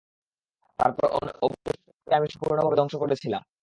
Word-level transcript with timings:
তারপর 0.79 1.05
অবশিষ্টদেরকে 1.45 2.13
আমি 2.17 2.27
সম্পূর্ণভাবে 2.33 2.77
ধ্বংস 2.79 2.93
করেছিলাম। 3.03 3.41